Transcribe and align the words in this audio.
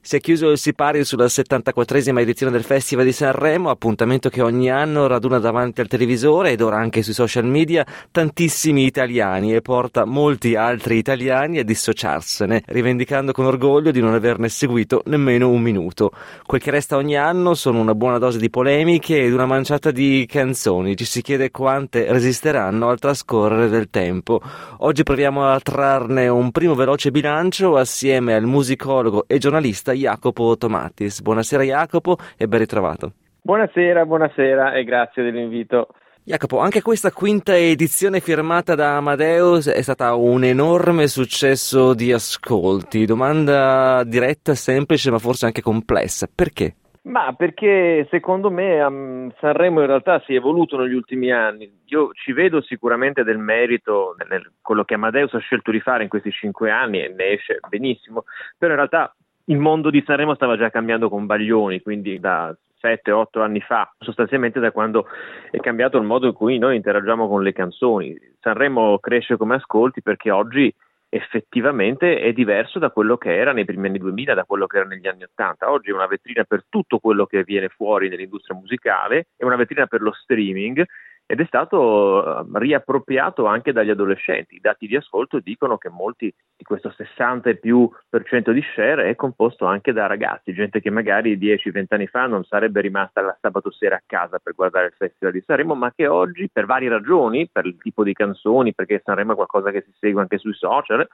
Si 0.00 0.16
è 0.16 0.20
chiuso 0.20 0.48
il 0.48 0.58
Sipari 0.58 1.04
sulla 1.04 1.26
74esima 1.26 2.20
edizione 2.20 2.52
del 2.52 2.62
Festival 2.62 3.04
di 3.04 3.12
Sanremo, 3.12 3.68
appuntamento 3.68 4.30
che 4.30 4.40
ogni 4.40 4.70
anno 4.70 5.06
raduna 5.06 5.38
davanti 5.38 5.82
al 5.82 5.88
televisore 5.88 6.52
ed 6.52 6.62
ora 6.62 6.78
anche 6.78 7.02
sui 7.02 7.12
social 7.12 7.44
media 7.44 7.84
tantissimi 8.10 8.86
italiani 8.86 9.54
e 9.54 9.60
porta 9.60 10.06
molti 10.06 10.54
altri 10.54 10.96
italiani 10.96 11.58
a 11.58 11.64
dissociarsene, 11.64 12.62
rivendicando 12.68 13.32
con 13.32 13.44
orgoglio 13.44 13.90
di 13.90 14.00
non 14.00 14.14
averne 14.14 14.48
seguito 14.48 15.02
nemmeno 15.06 15.50
un 15.50 15.60
minuto. 15.60 16.12
Quel 16.46 16.62
che 16.62 16.70
resta 16.70 16.96
ogni 16.96 17.16
anno 17.16 17.52
sono 17.54 17.80
una 17.80 17.94
buona 17.94 18.18
dose 18.18 18.38
di 18.38 18.48
polemiche 18.48 19.20
ed 19.22 19.34
una 19.34 19.46
manciata 19.46 19.90
di 19.90 20.24
canzoni. 20.26 20.96
Ci 20.96 21.04
si 21.04 21.20
chiede 21.20 21.50
quante 21.50 22.10
resisteranno 22.10 22.88
al 22.88 22.98
trascorrere 22.98 23.68
del 23.68 23.90
tempo. 23.90 24.40
Oggi 24.78 25.02
proviamo 25.02 25.48
a 25.48 25.60
trarne 25.60 26.28
un 26.28 26.50
primo 26.50 26.74
veloce 26.74 27.10
bilancio 27.10 27.76
assieme 27.76 28.34
al 28.34 28.44
musicologo 28.44 29.24
e 29.26 29.36
giornalista 29.36 29.96
Jacopo 29.98 30.56
Tomatis. 30.56 31.20
Buonasera 31.20 31.62
Jacopo 31.62 32.16
e 32.36 32.46
ben 32.46 32.60
ritrovato. 32.60 33.12
Buonasera, 33.42 34.04
buonasera 34.04 34.74
e 34.74 34.84
grazie 34.84 35.22
dell'invito. 35.22 35.88
Jacopo, 36.28 36.58
anche 36.58 36.82
questa 36.82 37.10
quinta 37.10 37.56
edizione 37.56 38.20
firmata 38.20 38.74
da 38.74 38.96
Amadeus 38.96 39.70
è 39.70 39.80
stata 39.80 40.14
un 40.14 40.44
enorme 40.44 41.06
successo 41.06 41.94
di 41.94 42.12
ascolti. 42.12 43.06
Domanda 43.06 44.04
diretta, 44.04 44.54
semplice, 44.54 45.10
ma 45.10 45.18
forse 45.18 45.46
anche 45.46 45.62
complessa. 45.62 46.28
Perché? 46.32 46.74
Ma 47.08 47.32
perché 47.32 48.06
secondo 48.10 48.50
me 48.50 48.82
um, 48.82 49.32
Sanremo 49.40 49.80
in 49.80 49.86
realtà 49.86 50.22
si 50.26 50.34
è 50.34 50.36
evoluto 50.36 50.76
negli 50.76 50.92
ultimi 50.92 51.32
anni. 51.32 51.80
Io 51.86 52.10
ci 52.12 52.32
vedo 52.32 52.60
sicuramente 52.60 53.24
del 53.24 53.38
merito 53.38 54.14
nel 54.28 54.52
quello 54.60 54.84
che 54.84 54.92
Amadeus 54.92 55.32
ha 55.32 55.38
scelto 55.38 55.70
di 55.70 55.80
fare 55.80 56.02
in 56.02 56.10
questi 56.10 56.30
cinque 56.30 56.70
anni 56.70 57.02
e 57.02 57.08
ne 57.08 57.32
esce 57.32 57.60
benissimo, 57.70 58.24
però 58.58 58.72
in 58.72 58.76
realtà 58.76 59.16
il 59.48 59.58
mondo 59.58 59.90
di 59.90 60.02
Sanremo 60.04 60.34
stava 60.34 60.56
già 60.56 60.70
cambiando 60.70 61.08
con 61.08 61.26
Baglioni, 61.26 61.80
quindi 61.80 62.20
da 62.20 62.54
7-8 62.80 63.40
anni 63.40 63.60
fa, 63.60 63.92
sostanzialmente 63.98 64.60
da 64.60 64.72
quando 64.72 65.06
è 65.50 65.58
cambiato 65.58 65.98
il 65.98 66.04
modo 66.04 66.26
in 66.26 66.32
cui 66.32 66.58
noi 66.58 66.76
interagiamo 66.76 67.28
con 67.28 67.42
le 67.42 67.52
canzoni. 67.52 68.16
Sanremo 68.40 68.98
cresce 68.98 69.36
come 69.36 69.56
ascolti 69.56 70.02
perché 70.02 70.30
oggi 70.30 70.72
effettivamente 71.10 72.20
è 72.20 72.32
diverso 72.32 72.78
da 72.78 72.90
quello 72.90 73.16
che 73.16 73.34
era 73.34 73.52
nei 73.52 73.64
primi 73.64 73.88
anni 73.88 73.98
2000, 73.98 74.34
da 74.34 74.44
quello 74.44 74.66
che 74.66 74.76
era 74.76 74.86
negli 74.86 75.06
anni 75.06 75.22
80. 75.22 75.70
Oggi 75.70 75.90
è 75.90 75.94
una 75.94 76.06
vetrina 76.06 76.44
per 76.44 76.64
tutto 76.68 76.98
quello 76.98 77.24
che 77.24 77.42
viene 77.42 77.68
fuori 77.68 78.10
nell'industria 78.10 78.56
musicale, 78.56 79.28
è 79.36 79.44
una 79.44 79.56
vetrina 79.56 79.86
per 79.86 80.02
lo 80.02 80.12
streaming 80.12 80.84
ed 81.30 81.40
è 81.40 81.44
stato 81.44 82.24
eh, 82.24 82.44
riappropriato 82.54 83.44
anche 83.44 83.72
dagli 83.72 83.90
adolescenti. 83.90 84.54
I 84.54 84.60
dati 84.60 84.86
di 84.86 84.96
ascolto 84.96 85.40
dicono 85.40 85.76
che 85.76 85.90
molti 85.90 86.32
di 86.56 86.64
questo 86.64 86.90
60 86.90 87.50
e 87.50 87.56
più 87.56 87.86
per 88.08 88.24
cento 88.24 88.50
di 88.50 88.62
share 88.74 89.10
è 89.10 89.14
composto 89.14 89.66
anche 89.66 89.92
da 89.92 90.06
ragazzi, 90.06 90.54
gente 90.54 90.80
che 90.80 90.88
magari 90.88 91.36
10-20 91.36 91.84
anni 91.90 92.06
fa 92.06 92.26
non 92.26 92.44
sarebbe 92.44 92.80
rimasta 92.80 93.20
la 93.20 93.36
sabato 93.38 93.70
sera 93.70 93.96
a 93.96 94.02
casa 94.06 94.38
per 94.38 94.54
guardare 94.54 94.86
il 94.86 94.94
Festival 94.96 95.34
di 95.34 95.42
Sanremo, 95.44 95.74
ma 95.74 95.92
che 95.94 96.06
oggi 96.06 96.48
per 96.50 96.64
varie 96.64 96.88
ragioni, 96.88 97.46
per 97.46 97.66
il 97.66 97.76
tipo 97.76 98.02
di 98.04 98.14
canzoni, 98.14 98.72
perché 98.72 99.02
Sanremo 99.04 99.32
è 99.32 99.36
qualcosa 99.36 99.70
che 99.70 99.82
si 99.82 99.92
segue 99.98 100.22
anche 100.22 100.38
sui 100.38 100.54
social, 100.54 101.06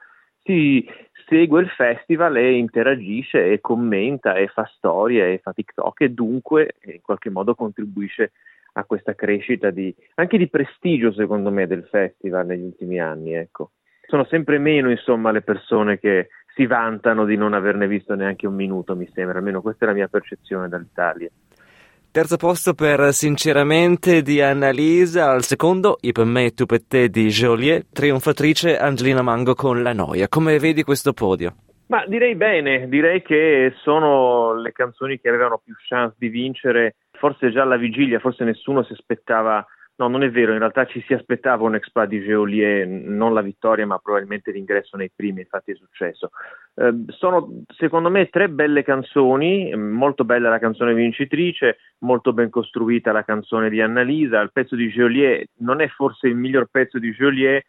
si 0.43 0.87
segue 1.27 1.59
il 1.59 1.69
festival 1.71 2.37
e 2.37 2.53
interagisce 2.53 3.51
e 3.51 3.59
commenta 3.59 4.35
e 4.35 4.47
fa 4.47 4.63
storie 4.77 5.33
e 5.33 5.39
fa 5.39 5.51
TikTok 5.51 6.01
e 6.01 6.09
dunque 6.09 6.75
in 6.85 7.01
qualche 7.01 7.29
modo 7.29 7.53
contribuisce 7.53 8.31
questa 8.83 9.15
crescita 9.15 9.69
di, 9.69 9.95
anche 10.15 10.37
di 10.37 10.49
prestigio, 10.49 11.13
secondo 11.13 11.51
me, 11.51 11.67
del 11.67 11.87
festival 11.89 12.45
negli 12.45 12.63
ultimi 12.63 12.99
anni. 12.99 13.33
Ecco. 13.33 13.71
Sono 14.07 14.25
sempre 14.25 14.57
meno, 14.59 14.91
insomma, 14.91 15.31
le 15.31 15.41
persone 15.41 15.97
che 15.99 16.29
si 16.53 16.65
vantano 16.65 17.25
di 17.25 17.35
non 17.35 17.53
averne 17.53 17.87
visto 17.87 18.15
neanche 18.15 18.47
un 18.47 18.55
minuto, 18.55 18.95
mi 18.95 19.09
sembra, 19.13 19.37
almeno 19.37 19.61
questa 19.61 19.85
è 19.85 19.87
la 19.87 19.93
mia 19.93 20.07
percezione 20.07 20.67
dall'Italia. 20.67 21.29
Terzo 22.11 22.37
posto 22.37 22.73
per 22.73 23.11
Sinceramente 23.11 24.21
di 24.21 24.41
Annalisa, 24.41 25.29
al 25.29 25.43
secondo 25.43 25.97
Io 25.99 26.13
per 26.13 26.23
me 26.23 26.51
tu 26.51 26.65
per 26.65 26.81
te 26.85 27.09
di 27.09 27.27
Joliet, 27.27 27.87
trionfatrice 27.91 28.77
Angelina 28.77 29.21
Mango 29.21 29.53
con 29.53 29.83
La 29.83 29.91
Noia. 29.91 30.29
Come 30.29 30.57
vedi 30.57 30.83
questo 30.83 31.11
podio? 31.11 31.55
Ma 31.87 32.05
direi 32.07 32.35
bene, 32.35 32.87
direi 32.87 33.21
che 33.21 33.73
sono 33.83 34.55
le 34.55 34.71
canzoni 34.71 35.19
che 35.19 35.27
avevano 35.27 35.61
più 35.63 35.73
chance 35.87 36.15
di 36.17 36.29
vincere 36.29 36.95
forse 37.25 37.49
già 37.49 37.63
alla 37.63 37.75
vigilia, 37.75 38.19
forse 38.19 38.43
nessuno 38.43 38.83
si 38.83 38.93
aspettava, 38.93 39.65
no 39.95 40.07
non 40.07 40.21
è 40.21 40.29
vero, 40.29 40.51
in 40.51 40.59
realtà 40.59 40.85
ci 40.85 41.03
si 41.07 41.13
aspettava 41.15 41.63
un 41.63 41.73
exploit 41.73 42.07
di 42.07 42.21
Geolier, 42.21 42.85
non 42.85 43.33
la 43.33 43.41
vittoria 43.41 43.87
ma 43.87 43.97
probabilmente 43.97 44.51
l'ingresso 44.51 44.95
nei 44.95 45.09
primi, 45.09 45.39
infatti 45.39 45.71
è 45.71 45.75
successo. 45.75 46.29
Eh, 46.75 46.93
sono 47.07 47.63
secondo 47.75 48.11
me 48.11 48.29
tre 48.29 48.47
belle 48.47 48.83
canzoni, 48.83 49.75
molto 49.75 50.23
bella 50.23 50.49
la 50.49 50.59
canzone 50.59 50.93
vincitrice, 50.93 51.77
molto 52.01 52.31
ben 52.31 52.51
costruita 52.51 53.11
la 53.11 53.23
canzone 53.23 53.71
di 53.71 53.81
Annalisa, 53.81 54.39
il 54.41 54.51
pezzo 54.51 54.75
di 54.75 54.87
Geolier 54.89 55.45
non 55.61 55.81
è 55.81 55.87
forse 55.87 56.27
il 56.27 56.35
miglior 56.35 56.67
pezzo 56.69 56.99
di 56.99 57.11
Geolier, 57.11 57.65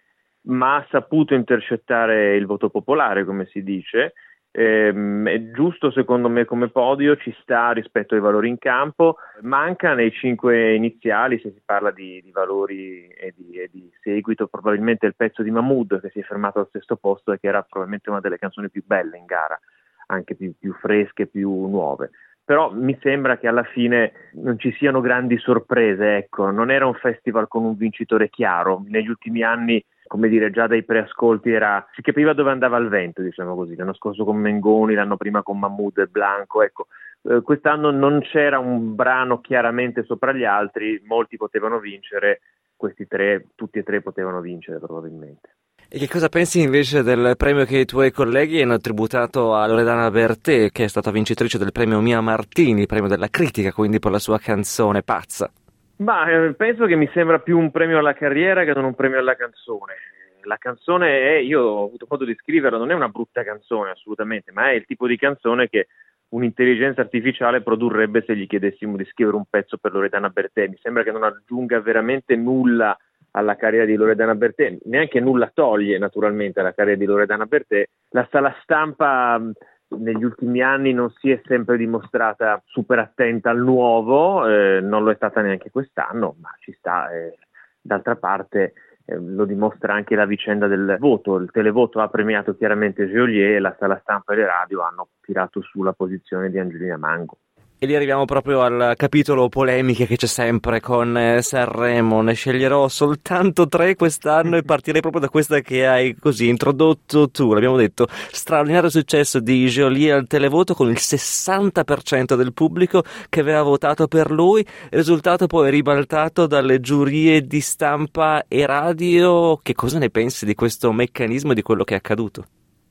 ma 0.49 0.77
ha 0.77 0.87
saputo 0.91 1.33
intercettare 1.33 2.37
il 2.37 2.45
voto 2.45 2.69
popolare, 2.69 3.25
come 3.25 3.47
si 3.47 3.63
dice, 3.63 4.13
ehm, 4.57 5.29
è 5.29 5.51
giusto 5.51 5.91
secondo 5.91 6.31
me 6.31 6.47
come 6.47 6.69
podio, 6.69 7.17
ci 7.17 7.35
sta 7.43 7.73
rispetto 7.73 8.15
ai 8.15 8.21
valori 8.21 8.49
in 8.49 8.57
campo, 8.57 9.17
manca 9.43 9.93
nei 9.93 10.11
cinque 10.11 10.75
iniziali 10.75 11.39
se 11.39 11.51
si 11.53 11.61
parla 11.63 11.91
di, 11.91 12.23
di 12.25 12.31
valori 12.31 13.07
e 13.09 13.35
di, 13.37 13.59
e 13.61 13.69
di, 13.71 13.91
seguito 14.01 14.47
probabilmente 14.47 15.05
il 15.05 15.15
pezzo 15.15 15.43
di 15.43 15.51
Mahmood 15.51 16.01
che 16.01 16.09
si 16.11 16.21
è 16.21 16.23
fermato 16.23 16.61
al 16.61 16.69
sesto 16.73 16.97
posto 16.97 17.33
e 17.33 17.39
che 17.39 17.49
era 17.49 17.63
probabilmente 17.63 18.09
una 18.09 18.21
delle 18.21 18.39
canzoni 18.39 18.71
più 18.71 18.83
belle 18.87 19.19
in 19.19 19.27
gara, 19.27 19.61
anche 20.07 20.35
più, 20.35 20.55
più 20.59 20.73
fresche, 20.73 21.27
più 21.27 21.51
nuove. 21.67 22.11
Però 22.43 22.73
mi 22.73 22.97
sembra 23.03 23.39
che 23.39 23.49
alla 23.49 23.65
fine 23.65 24.31
non 24.35 24.59
ci 24.59 24.73
siano 24.79 25.01
grandi 25.01 25.37
sorprese, 25.39 26.17
ecco, 26.17 26.51
non 26.51 26.71
era 26.71 26.87
un 26.87 26.95
festival 26.95 27.49
con 27.49 27.65
un 27.65 27.77
vincitore 27.77 28.31
chiaro, 28.31 28.85
negli 28.87 29.09
ultimi 29.09 29.43
anni 29.43 29.85
come 30.07 30.29
dire, 30.29 30.51
già 30.51 30.67
dai 30.67 30.85
preascolti 30.85 31.51
era, 31.51 31.85
si 31.95 32.03
capiva 32.03 32.33
dove 32.33 32.51
andava 32.51 32.77
il 32.79 32.89
vento, 32.89 33.23
diciamo 33.23 33.55
così, 33.55 33.75
l'anno 33.75 33.95
scorso 33.95 34.25
con 34.25 34.37
Mengoni, 34.37 34.95
l'anno 34.95 35.17
prima 35.17 35.43
con 35.43 35.59
Mahmoud 35.59 35.99
e 35.99 36.07
Blanco, 36.07 36.63
ecco, 36.63 36.87
eh, 37.23 37.41
quest'anno 37.43 37.91
non 37.91 38.21
c'era 38.21 38.59
un 38.59 38.95
brano 38.95 39.41
chiaramente 39.41 40.05
sopra 40.05 40.33
gli 40.33 40.45
altri, 40.45 41.03
molti 41.07 41.37
potevano 41.37 41.79
vincere, 41.79 42.41
questi 42.77 43.07
tre, 43.07 43.47
tutti 43.55 43.79
e 43.79 43.83
tre 43.83 44.03
potevano 44.03 44.41
vincere 44.41 44.79
probabilmente. 44.79 45.51
E 45.89 45.99
che 45.99 46.09
cosa 46.09 46.29
pensi 46.29 46.61
invece 46.61 47.05
del 47.05 47.35
premio 47.37 47.65
che 47.65 47.79
i 47.79 47.85
tuoi 47.85 48.11
colleghi 48.11 48.61
hanno 48.61 48.79
tributato 48.79 49.55
a 49.55 49.67
Loredana 49.69 50.11
Bertè, 50.11 50.71
che 50.71 50.85
è 50.85 50.89
stata 50.89 51.13
vincitrice 51.13 51.59
del 51.59 51.71
premio 51.71 52.01
Mia 52.01 52.21
Martini, 52.21 52.87
premio 52.87 53.09
della 53.09 53.29
critica, 53.29 53.73
quindi 53.73 54.01
per 54.01 54.11
la 54.11 54.19
sua 54.19 54.39
canzone 54.39 55.03
Pazza? 55.03 55.51
Ma 55.99 56.29
eh, 56.29 56.55
penso 56.55 56.87
che 56.87 56.97
mi 56.97 57.09
sembra 57.13 57.39
più 57.39 57.59
un 57.59 57.71
premio 57.71 57.99
alla 57.99 58.13
carriera 58.13 58.65
che 58.65 58.75
non 58.75 58.85
un 58.85 58.95
premio 58.95 59.19
alla 59.19 59.37
canzone. 59.37 59.95
La 60.43 60.59
canzone 60.59 61.09
è, 61.09 61.37
io 61.39 61.63
ho 61.63 61.85
avuto 61.87 62.07
modo 62.09 62.25
di 62.25 62.35
scriverla, 62.35 62.79
non 62.79 62.91
è 62.91 62.95
una 62.95 63.09
brutta 63.09 63.43
canzone 63.43 63.91
assolutamente, 63.91 64.53
ma 64.53 64.71
è 64.71 64.75
il 64.75 64.85
tipo 64.85 65.07
di 65.07 65.17
canzone 65.17 65.69
che 65.69 65.89
un'intelligenza 66.29 67.01
artificiale 67.01 67.63
produrrebbe 67.63 68.23
se 68.27 68.37
gli 68.37 68.47
chiedessimo 68.47 68.97
di 68.97 69.05
scrivere 69.07 69.37
un 69.37 69.45
pezzo 69.49 69.79
per 69.79 69.93
Loredana 69.93 70.29
Bertè. 70.29 70.69
Mi 70.69 70.79
sembra 70.81 71.03
che 71.03 71.13
non 71.13 71.25
aggiunga 71.25 71.81
veramente 71.81 72.37
nulla 72.37 72.97
alla 73.33 73.57
carriera 73.57 73.85
di 73.85 73.97
Loredana 73.97 74.35
Bertè, 74.35 74.79
neanche 74.85 75.21
nulla 75.21 75.51
toglie 75.53 75.99
naturalmente 75.99 76.61
alla 76.61 76.73
carriera 76.73 76.99
di 76.99 77.07
Loredana 77.07 77.47
Bertè. 77.47 77.87
La 78.11 78.27
sala 78.31 78.55
stampa 78.63 79.41
negli 79.89 80.25
ultimi 80.25 80.63
anni 80.63 80.93
non 80.93 81.11
si 81.11 81.31
è 81.31 81.41
sempre 81.45 81.77
dimostrata 81.77 82.61
super 82.67 82.99
attenta 82.99 83.51
al 83.51 83.59
nuovo, 83.59 84.47
eh, 84.47 84.81
non 84.81 85.05
lo 85.05 85.11
è 85.11 85.15
stata 85.15 85.41
neanche 85.41 85.71
quest'anno, 85.71 86.37
ma 86.41 86.51
ci 86.59 86.73
sta. 86.73 87.11
Eh, 87.11 87.39
d'altra 87.81 88.17
parte 88.17 88.73
eh, 89.05 89.17
lo 89.17 89.45
dimostra 89.45 89.95
anche 89.95 90.17
la 90.17 90.27
vicenda 90.27 90.67
del 90.67 90.97
voto, 90.99 91.37
il 91.37 91.51
televoto 91.51 92.01
ha 92.01 92.09
premiato 92.09 92.57
chiaramente 92.57 93.09
Geolier 93.09 93.57
e 93.57 93.61
la 93.61 93.77
sala 93.79 93.99
stampa 94.03 94.33
e 94.33 94.37
le 94.37 94.47
radio 94.47 94.83
hanno 94.83 95.09
tirato 95.21 95.61
su 95.63 95.83
la 95.83 95.93
posizione 95.93 96.51
di 96.51 96.59
Angelina 96.59 96.97
Mango. 96.97 97.39
E 97.79 97.85
lì 97.85 97.95
arriviamo 97.95 98.25
proprio 98.25 98.63
al 98.63 98.95
capitolo 98.97 99.51
polemiche 99.51 100.07
che 100.07 100.17
c'è 100.17 100.27
sempre 100.27 100.81
con 100.81 101.15
eh, 101.15 101.43
Sanremo. 101.43 102.23
Ne 102.23 102.33
sceglierò 102.33 102.89
soltanto 102.89 103.69
tre 103.69 103.97
quest'anno 103.97 104.57
e 104.57 104.63
partirei 104.63 105.03
proprio 105.03 105.21
da 105.21 105.29
questa 105.29 105.61
che 105.61 105.87
hai 105.87 106.17
così 106.19 106.49
introdotto 106.49 107.29
tu. 107.29 107.53
L'abbiamo 107.53 107.77
detto, 107.77 108.07
straordinario 108.31 108.89
successo 108.89 109.41
di 109.41 109.69
Geolier 109.69 110.15
al 110.15 110.27
televoto 110.27 110.73
con 110.73 110.89
il 110.89 110.97
60% 110.99 112.35
del 112.35 112.55
pubblico 112.55 113.05
che 113.29 113.41
aveva 113.41 113.61
votato 113.61 114.09
per 114.09 114.31
lui. 114.31 114.65
Risultato 114.89 115.47
poi 115.47 115.71
ribaltato 115.71 116.47
dalle 116.47 116.81
giurie 116.81 117.43
di 117.43 117.61
stampa 117.61 118.47
e 118.49 118.65
radio. 118.65 119.61
Che 119.63 119.75
cosa 119.75 119.99
ne 119.99 120.09
pensi 120.09 120.47
di 120.47 120.55
questo 120.55 120.93
meccanismo 120.93 121.53
e 121.53 121.55
di 121.55 121.63
quello 121.63 121.85
che 121.85 121.93
è 121.93 121.99
accaduto? 121.99 122.47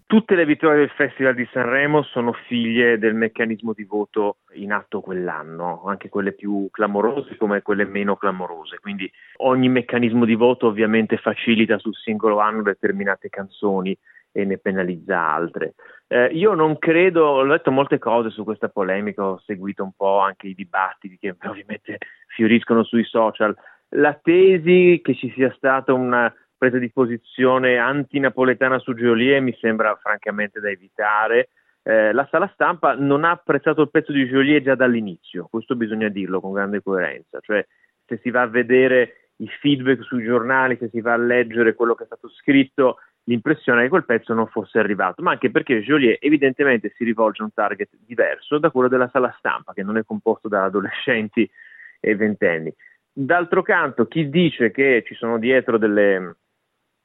Tutte 0.07 0.36
le 0.36 0.46
vittorie 0.46 0.78
del 0.78 0.92
Festival 0.92 1.34
di 1.34 1.50
Sanremo 1.52 2.04
sono 2.04 2.31
figlie 2.31 3.00
del 3.00 3.16
meccanismo 3.16 3.74
di 3.74 3.86
voto 3.86 4.38
in 4.54 4.72
atto 4.72 5.02
quell'anno, 5.02 5.81
anche 5.86 6.10
quelle 6.10 6.34
più 6.34 6.68
clamorose 6.69 7.38
come 7.38 7.63
quelle 7.63 7.86
meno 7.86 8.16
clamorose. 8.16 8.78
Quindi 8.80 9.12
ogni 9.38 9.68
meccanismo 9.68 10.25
di 10.25 10.36
voto 10.36 10.68
ovviamente 10.68 11.18
facilita 11.18 11.80
sul 11.80 11.96
singolo 11.96 12.38
anno 12.38 12.62
determinate 12.62 13.30
canzoni 13.30 13.98
e 14.31 14.46
ne 14.46 14.60
penalizza 14.60 15.19
altre. 15.19 15.74
Eh, 16.08 16.28
io 16.28 16.54
non 16.54 16.78
credo, 16.78 17.25
ho 17.25 17.44
letto 17.44 17.72
molte 17.72 17.98
cose 17.98 18.30
su 18.30 18.44
questa 18.44 18.69
polemica, 18.69 19.25
ho 19.25 19.42
seguito 19.44 19.84
un 19.84 19.94
po' 19.98 20.19
anche 20.19 20.48
i 20.48 20.54
dibattiti 20.54 21.18
che 21.18 21.36
ovviamente 21.50 21.98
fioriscono 22.28 22.84
sui 22.84 23.06
social. 23.06 23.56
La 23.96 24.13
tesi 24.13 25.01
che 25.04 25.16
ci 25.16 25.31
sia 25.31 25.51
stata 25.56 25.94
una 25.94 26.31
presa 26.57 26.78
di 26.78 26.92
posizione 26.92 27.78
antinapoletana 27.78 28.80
su 28.80 28.94
Geolier 28.94 29.42
mi 29.42 29.56
sembra 29.60 29.96
francamente 30.02 30.60
da 30.60 30.69
evitare. 30.69 31.50
Eh, 31.84 32.13
la 32.13 32.28
sala 32.31 32.50
stampa 32.54 32.96
non 32.96 33.24
ha 33.24 33.31
apprezzato 33.31 33.81
il 33.81 33.92
pezzo 33.92 34.12
di 34.12 34.28
Geolier 34.28 34.62
già 34.62 34.75
dall'inizio, 34.75 35.48
questo 35.50 35.75
bisogna 35.75 36.10
dirlo 36.10 36.40
con 36.40 36.54
grande 36.54 36.81
coerenza, 36.81 37.40
cioè 37.42 37.66
se 38.06 38.19
si 38.24 38.31
va 38.31 38.42
a 38.42 38.48
vedere 38.48 39.30
i 39.38 39.48
feedback 39.48 40.04
sui 40.04 40.24
giornali, 40.24 40.78
se 40.80 40.90
si 40.90 41.02
va 41.02 41.13
a 41.13 41.18
leggere 41.18 41.75
quello 41.75 41.94
che 41.94 42.04
è 42.04 42.07
stato 42.07 42.30
scritto, 42.30 42.98
l'impressione 43.25 43.81
è 43.81 43.84
che 43.84 43.90
quel 43.90 44.06
pezzo 44.06 44.34
non 44.34 44.48
fosse 44.48 44.80
arrivato, 44.80 45.22
ma 45.22 45.31
anche 45.31 45.51
perché 45.51 45.81
Joliet 45.81 46.24
evidentemente 46.24 46.94
si 46.96 47.04
rivolge 47.04 47.42
a 47.42 47.46
un 47.46 47.54
target 47.54 47.90
diverso 48.06 48.58
da 48.58 48.72
quello 48.72 48.88
della 48.88 49.10
sala 49.10 49.34
stampa, 49.38 49.74
che 49.74 49.84
non 49.84 49.98
è 49.98 50.04
composto 50.04 50.48
da 50.48 50.63
adolescenti 50.63 51.50
e 52.00 52.16
ventenni. 52.16 52.74
D'altro 53.12 53.62
canto, 53.62 54.08
chi 54.08 54.30
dice 54.30 54.72
che 54.72 55.04
ci 55.06 55.16
sono 55.16 55.40
dietro 55.40 55.78
delle, 55.78 56.36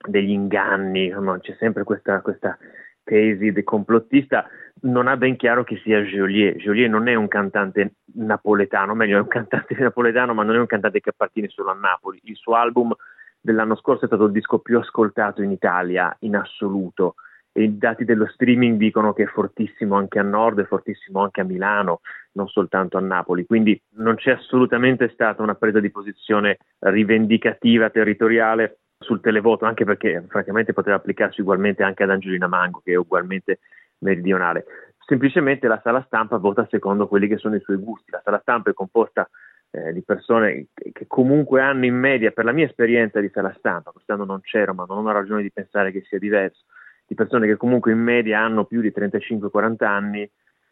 degli 0.08 0.30
inganni, 0.30 1.08
no? 1.08 1.38
c'è 1.40 1.54
sempre 1.58 1.84
questa, 1.84 2.20
questa 2.20 2.56
tesi 3.02 3.52
del 3.52 3.64
complottista, 3.64 4.46
non 4.82 5.08
ha 5.08 5.16
ben 5.16 5.36
chiaro 5.36 5.64
chi 5.64 5.76
sia 5.82 6.00
Joliet. 6.00 6.56
Joliet 6.56 6.88
non 6.88 7.08
è 7.08 7.14
un 7.14 7.28
cantante 7.28 7.94
napoletano, 8.14 8.94
meglio 8.94 9.18
è 9.18 9.20
un 9.20 9.28
cantante 9.28 9.74
napoletano, 9.78 10.34
ma 10.34 10.42
non 10.42 10.56
è 10.56 10.58
un 10.58 10.66
cantante 10.66 11.00
che 11.00 11.10
appartiene 11.10 11.48
solo 11.48 11.70
a 11.70 11.74
Napoli. 11.74 12.20
Il 12.24 12.36
suo 12.36 12.54
album 12.54 12.94
dell'anno 13.40 13.76
scorso 13.76 14.04
è 14.04 14.06
stato 14.06 14.26
il 14.26 14.32
disco 14.32 14.58
più 14.58 14.78
ascoltato 14.78 15.42
in 15.42 15.50
Italia 15.50 16.14
in 16.20 16.36
assoluto 16.36 17.14
e 17.52 17.64
i 17.64 17.78
dati 17.78 18.04
dello 18.04 18.26
streaming 18.26 18.78
dicono 18.78 19.12
che 19.12 19.24
è 19.24 19.26
fortissimo 19.26 19.96
anche 19.96 20.18
a 20.18 20.22
nord, 20.22 20.60
è 20.60 20.66
fortissimo 20.66 21.20
anche 21.20 21.40
a 21.40 21.44
Milano, 21.44 22.00
non 22.32 22.46
soltanto 22.46 22.96
a 22.96 23.00
Napoli, 23.00 23.44
quindi 23.44 23.80
non 23.96 24.14
c'è 24.14 24.32
assolutamente 24.32 25.08
stata 25.08 25.42
una 25.42 25.56
presa 25.56 25.80
di 25.80 25.90
posizione 25.90 26.58
rivendicativa 26.78 27.90
territoriale 27.90 28.78
sul 29.00 29.20
televoto, 29.20 29.64
anche 29.64 29.84
perché 29.84 30.22
francamente 30.28 30.74
poteva 30.74 30.96
applicarsi 30.96 31.40
ugualmente 31.40 31.82
anche 31.82 32.02
ad 32.02 32.10
Angelina 32.10 32.46
Mango, 32.46 32.82
che 32.84 32.92
è 32.92 32.96
ugualmente 32.96 33.60
meridionale. 33.98 34.64
Semplicemente 35.06 35.66
la 35.66 35.80
sala 35.82 36.02
stampa 36.06 36.36
vota 36.36 36.66
secondo 36.70 37.08
quelli 37.08 37.26
che 37.26 37.38
sono 37.38 37.56
i 37.56 37.60
suoi 37.60 37.78
gusti. 37.78 38.10
La 38.10 38.20
sala 38.22 38.38
stampa 38.40 38.70
è 38.70 38.74
composta 38.74 39.28
eh, 39.70 39.92
di 39.92 40.02
persone 40.02 40.66
che 40.74 41.06
comunque 41.06 41.62
hanno 41.62 41.86
in 41.86 41.94
media, 41.94 42.30
per 42.30 42.44
la 42.44 42.52
mia 42.52 42.66
esperienza 42.66 43.20
di 43.20 43.30
sala 43.32 43.54
stampa, 43.56 43.90
quest'anno 43.90 44.24
non 44.24 44.40
c'ero, 44.42 44.74
ma 44.74 44.84
non 44.86 45.06
ho 45.06 45.12
ragione 45.12 45.42
di 45.42 45.50
pensare 45.50 45.90
che 45.92 46.02
sia 46.02 46.18
diverso, 46.18 46.64
di 47.06 47.14
persone 47.14 47.46
che 47.46 47.56
comunque 47.56 47.92
in 47.92 48.00
media 48.00 48.40
hanno 48.40 48.64
più 48.64 48.80
di 48.80 48.92
35-40 48.94 49.84
anni 49.84 50.30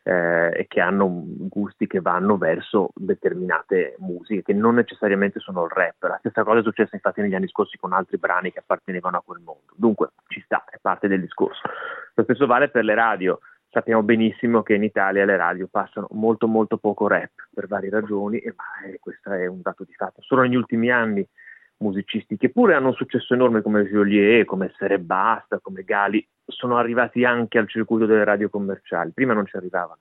eh, 0.09 0.61
e 0.61 0.67
che 0.67 0.81
hanno 0.81 1.23
gusti 1.51 1.87
che 1.87 2.01
vanno 2.01 2.39
verso 2.39 2.93
determinate 2.95 3.95
musiche, 3.99 4.43
che 4.43 4.55
non 4.55 4.77
necessariamente 4.77 5.39
sono 5.39 5.65
il 5.65 5.71
rap. 5.71 6.03
La 6.05 6.17
stessa 6.21 6.45
cosa 6.45 6.61
è 6.61 6.63
successa 6.63 6.95
infatti 6.95 7.21
negli 7.21 7.35
anni 7.35 7.47
scorsi 7.49 7.77
con 7.77 7.93
altri 7.93 8.17
brani 8.17 8.51
che 8.51 8.61
appartenevano 8.61 9.19
a 9.19 9.23
quel 9.23 9.43
mondo. 9.43 9.75
Dunque 9.77 10.13
ci 10.29 10.41
sta, 10.41 10.65
è 10.71 10.79
parte 10.81 11.09
del 11.09 11.21
discorso. 11.21 11.61
Lo 12.15 12.23
stesso 12.23 12.47
vale 12.47 12.71
per 12.71 12.85
le 12.85 12.95
radio 12.95 13.39
sappiamo 13.71 14.03
benissimo 14.03 14.63
che 14.63 14.73
in 14.73 14.83
Italia 14.83 15.27
le 15.27 15.37
radio 15.37 15.69
passano 15.71 16.09
molto 16.13 16.47
molto 16.47 16.79
poco 16.79 17.07
rap 17.07 17.33
per 17.53 17.67
varie 17.67 17.91
ragioni, 17.91 18.39
e, 18.39 18.55
eh, 18.87 18.99
questo 18.99 19.31
è 19.31 19.45
un 19.45 19.61
dato 19.61 19.85
di 19.85 19.93
fatto. 19.93 20.23
Solo 20.23 20.41
negli 20.41 20.57
ultimi 20.57 20.91
anni 20.91 21.27
musicisti 21.81 22.39
che 22.39 22.49
pure 22.49 22.75
hanno 22.75 22.89
un 22.89 22.95
successo 22.95 23.35
enorme 23.35 23.61
come 23.61 23.85
Joliet, 23.85 24.47
come 24.47 24.73
Sere 24.79 24.99
Basta, 24.99 25.59
come 25.61 25.83
Gali, 25.83 26.27
sono 26.49 26.77
arrivati 26.77 27.25
anche 27.25 27.59
al 27.59 27.69
circuito 27.69 28.07
delle 28.07 28.25
radio 28.25 28.49
commerciali, 28.49 29.13
prima 29.13 29.35
non 29.35 29.47
ci 29.47 29.57
arrivavano. 29.57 30.01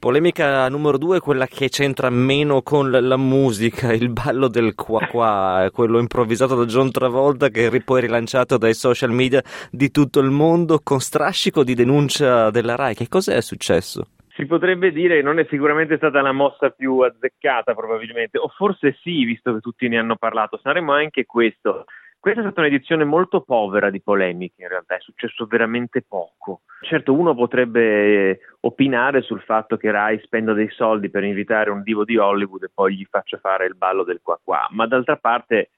Polemica 0.00 0.66
numero 0.70 0.96
due, 0.96 1.20
quella 1.20 1.46
che 1.46 1.68
c'entra 1.68 2.08
meno 2.08 2.62
con 2.62 2.90
la 2.90 3.18
musica, 3.18 3.92
il 3.92 4.08
ballo 4.08 4.48
del 4.48 4.74
qua 4.74 5.06
qua, 5.06 5.68
quello 5.74 5.98
improvvisato 5.98 6.54
da 6.54 6.64
John 6.64 6.90
Travolta 6.90 7.48
che 7.48 7.66
è 7.66 7.82
poi 7.82 8.00
rilanciato 8.00 8.56
dai 8.56 8.72
social 8.72 9.10
media 9.10 9.42
di 9.70 9.90
tutto 9.90 10.20
il 10.20 10.30
mondo 10.30 10.80
con 10.82 11.00
strascico 11.00 11.62
di 11.64 11.74
denuncia 11.74 12.48
della 12.48 12.76
RAI. 12.76 12.94
Che 12.94 13.08
cos'è 13.08 13.42
successo? 13.42 14.06
Si 14.34 14.46
potrebbe 14.46 14.90
dire 14.90 15.16
che 15.16 15.22
non 15.22 15.38
è 15.38 15.46
sicuramente 15.50 15.98
stata 15.98 16.22
la 16.22 16.32
mossa 16.32 16.70
più 16.70 17.00
azzeccata 17.00 17.74
probabilmente, 17.74 18.38
o 18.38 18.48
forse 18.48 18.96
sì, 19.02 19.24
visto 19.24 19.52
che 19.52 19.60
tutti 19.60 19.86
ne 19.86 19.98
hanno 19.98 20.16
parlato. 20.16 20.58
Saremo 20.62 20.94
anche 20.94 21.26
questo. 21.26 21.84
Questa 22.20 22.40
è 22.40 22.44
stata 22.44 22.60
un'edizione 22.60 23.04
molto 23.04 23.40
povera 23.40 23.88
di 23.88 24.02
polemiche, 24.02 24.60
in 24.60 24.68
realtà 24.68 24.96
è 24.96 25.00
successo 25.00 25.46
veramente 25.46 26.04
poco. 26.06 26.60
Certo, 26.82 27.14
uno 27.14 27.34
potrebbe 27.34 28.40
opinare 28.60 29.22
sul 29.22 29.40
fatto 29.40 29.78
che 29.78 29.90
Rai 29.90 30.20
spenda 30.22 30.52
dei 30.52 30.68
soldi 30.68 31.08
per 31.08 31.24
invitare 31.24 31.70
un 31.70 31.82
divo 31.82 32.04
di 32.04 32.18
Hollywood 32.18 32.64
e 32.64 32.70
poi 32.72 32.94
gli 32.94 33.06
faccia 33.08 33.38
fare 33.38 33.64
il 33.64 33.74
ballo 33.74 34.04
del 34.04 34.20
qua 34.22 34.38
qua, 34.42 34.68
ma 34.70 34.86
d'altra 34.86 35.16
parte 35.16 35.70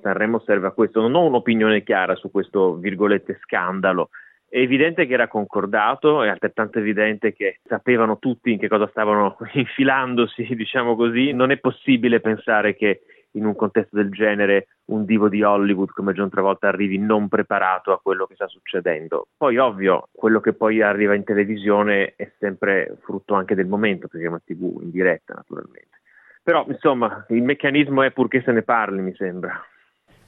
Sanremo 0.00 0.40
serve 0.40 0.68
a 0.68 0.72
questo. 0.72 1.02
Non 1.02 1.14
ho 1.14 1.26
un'opinione 1.26 1.82
chiara 1.82 2.14
su 2.14 2.30
questo 2.30 2.76
virgolette 2.76 3.38
scandalo. 3.42 4.08
È 4.48 4.58
evidente 4.58 5.06
che 5.06 5.12
era 5.12 5.28
concordato, 5.28 6.22
è 6.22 6.28
altrettanto 6.28 6.78
evidente 6.78 7.34
che 7.34 7.60
sapevano 7.64 8.18
tutti 8.18 8.50
in 8.50 8.58
che 8.58 8.68
cosa 8.68 8.88
stavano 8.88 9.36
infilandosi, 9.52 10.54
diciamo 10.54 10.96
così. 10.96 11.32
Non 11.32 11.50
è 11.50 11.58
possibile 11.58 12.20
pensare 12.20 12.74
che 12.74 13.02
in 13.32 13.44
un 13.44 13.54
contesto 13.54 13.96
del 13.96 14.10
genere 14.10 14.68
un 14.86 15.04
divo 15.04 15.28
di 15.28 15.42
Hollywood 15.42 15.90
come 15.90 16.12
John 16.12 16.30
Travolta 16.30 16.68
arrivi 16.68 16.98
non 16.98 17.28
preparato 17.28 17.92
a 17.92 18.00
quello 18.00 18.26
che 18.26 18.34
sta 18.34 18.48
succedendo. 18.48 19.28
Poi 19.36 19.56
ovvio, 19.58 20.08
quello 20.12 20.40
che 20.40 20.52
poi 20.52 20.82
arriva 20.82 21.14
in 21.14 21.24
televisione 21.24 22.14
è 22.16 22.32
sempre 22.38 22.96
frutto 23.02 23.34
anche 23.34 23.54
del 23.54 23.66
momento, 23.66 24.08
perché 24.08 24.26
è 24.26 24.28
una 24.28 24.42
tv 24.44 24.80
in 24.82 24.90
diretta 24.90 25.34
naturalmente. 25.34 25.98
Però 26.42 26.64
insomma, 26.68 27.24
il 27.28 27.42
meccanismo 27.42 28.02
è 28.02 28.10
purché 28.10 28.42
se 28.42 28.52
ne 28.52 28.62
parli, 28.62 29.02
mi 29.02 29.14
sembra. 29.14 29.62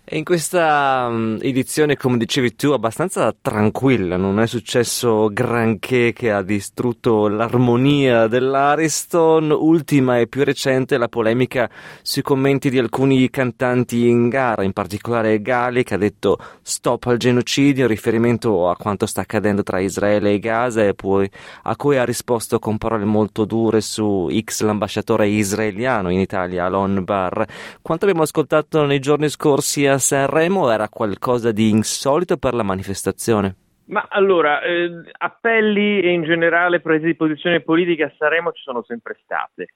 In 0.04 0.25
questa 0.25 1.06
um, 1.08 1.38
edizione, 1.40 1.96
come 1.96 2.19
dicevi 2.19 2.56
tu, 2.56 2.72
abbastanza 2.72 3.32
tranquilla, 3.40 4.16
non 4.16 4.40
è 4.40 4.49
successo 4.49 5.31
granché 5.32 6.12
che 6.12 6.32
ha 6.32 6.43
distrutto 6.43 7.28
l'armonia 7.28 8.26
dell'Ariston. 8.26 9.52
Ultima 9.52 10.19
e 10.19 10.26
più 10.26 10.43
recente 10.43 10.99
la 10.99 11.06
polemica 11.06 11.70
sui 12.02 12.22
commenti 12.22 12.68
di 12.68 12.80
alcuni 12.80 13.30
cantanti 13.30 14.09
in 14.09 14.28
gara, 14.28 14.64
in 14.64 14.73
particolare 14.73 15.40
Gali 15.40 15.85
che 15.85 15.94
ha 15.94 15.99
detto 15.99 16.37
stop 16.62 17.04
al 17.04 17.16
genocidio 17.16 17.85
in 17.85 17.88
riferimento 17.88 18.68
a 18.68 18.76
quanto 18.76 19.06
sta 19.06 19.21
accadendo 19.21 19.62
tra 19.62 19.78
Israele 19.78 20.32
e 20.32 20.40
Gaza 20.40 20.85
e 20.85 20.94
poi 20.94 21.30
a 21.62 21.76
cui 21.76 21.97
ha 21.97 22.04
risposto 22.04 22.59
con 22.59 22.76
parole 22.76 23.04
molto 23.04 23.44
dure 23.44 23.80
su 23.80 24.28
X 24.37 24.62
l'ambasciatore 24.62 25.28
israeliano 25.28 26.11
in 26.11 26.18
Italia, 26.18 26.64
Alon 26.64 27.04
Barr. 27.04 27.44
Quanto 27.80 28.04
abbiamo 28.04 28.25
ascoltato 28.25 28.85
nei 28.85 28.99
giorni 28.99 29.28
scorsi 29.28 29.90
a 29.92 29.99
Sanremo 29.99 30.70
era 30.70 30.88
qualcosa 30.88 31.52
di 31.52 31.70
insolito 31.70 32.37
per 32.37 32.54
la 32.54 32.62
manifestazione? 32.62 33.56
Ma 33.87 34.06
allora, 34.08 34.62
eh, 34.62 34.90
appelli 35.18 36.00
e 36.00 36.12
in 36.12 36.22
generale 36.22 36.80
prese 36.80 37.06
di 37.06 37.14
posizione 37.14 37.61
politica 37.61 38.06
a 38.06 38.12
Sanremo 38.16 38.52
ci 38.52 38.62
sono 38.62 38.82
sempre 38.82 39.18
state, 39.22 39.75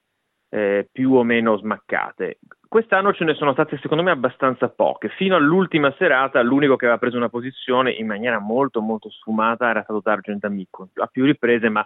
eh, 0.49 0.88
più 0.90 1.12
o 1.14 1.23
meno 1.23 1.56
smaccate. 1.56 2.38
Quest'anno 2.68 3.12
ce 3.12 3.25
ne 3.25 3.35
sono 3.35 3.52
state 3.52 3.78
secondo 3.78 4.02
me 4.02 4.11
abbastanza 4.11 4.68
poche. 4.68 5.08
Fino 5.11 5.37
all'ultima 5.37 5.94
serata 5.99 6.42
l'unico 6.42 6.76
che 6.76 6.87
aveva 6.87 6.99
preso 7.00 7.16
una 7.16 7.28
posizione 7.28 7.90
in 7.90 8.06
maniera 8.06 8.38
molto 8.38 8.80
molto 8.80 9.11
sfumata 9.11 9.68
era 9.68 9.82
stato 9.82 10.00
D'Argent 10.02 10.44
Amico, 10.44 10.88
a 10.94 11.06
più 11.06 11.25
riprese 11.25 11.68
ma 11.68 11.85